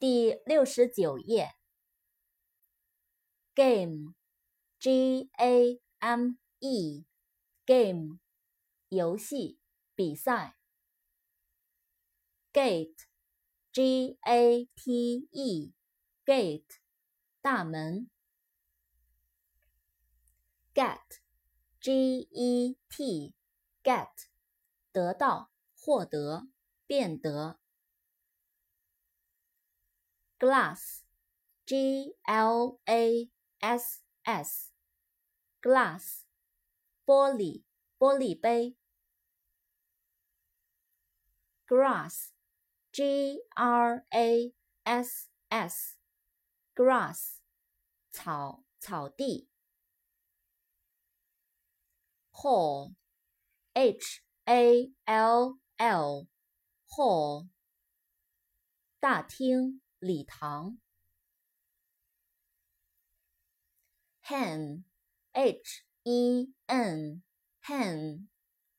[0.00, 1.56] 第六十九页。
[3.54, 8.18] game，g a m e，game，
[8.88, 9.60] 游戏，
[9.94, 10.56] 比赛。
[12.54, 16.78] gate，g a t e，gate，
[17.42, 18.08] 大门。
[20.72, 24.08] get，g e t，get，
[24.92, 26.48] 得到，获得，
[26.86, 27.59] 变得。
[30.39, 33.29] glass，g l a
[33.59, 36.23] s s，glass，
[37.05, 37.63] 玻璃，
[37.97, 38.77] 玻璃杯。
[41.67, 44.53] grass，g r a
[44.83, 47.39] s s，grass，
[48.11, 49.49] 草，草地。
[52.31, 57.49] hall，h a l l，hall，
[58.99, 59.81] 大厅。
[60.00, 60.78] 礼堂
[64.24, 68.26] ，hen，h e n，hen，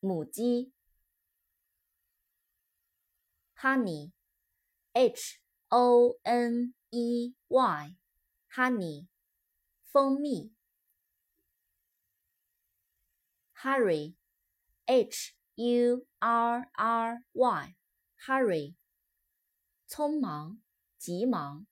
[0.00, 0.74] 母鸡
[3.56, 9.08] ，honey，h o n e y，honey，
[9.84, 10.52] 蜂蜜
[13.54, 18.74] ，hurry，h u r r y，hurry，
[19.88, 20.65] 匆忙。
[20.97, 21.65] 急忙。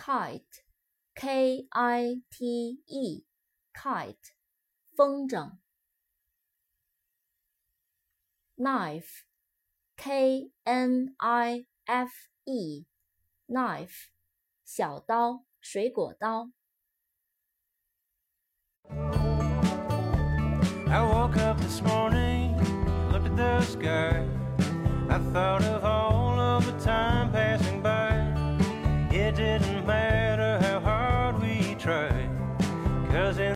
[0.00, 4.32] kite，k i t e，kite，
[4.96, 5.58] 风筝。
[8.56, 12.10] knife，k n i f
[12.44, 14.08] e，knife，
[14.64, 16.50] 小刀，水果刀。
[20.88, 22.56] I woke up this morning,
[23.12, 24.26] looked at the sky,
[25.08, 25.62] I thought
[29.81, 32.29] matter how hard we try,
[33.11, 33.53] cause in